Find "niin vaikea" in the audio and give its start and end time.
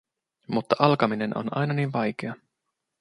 1.73-2.33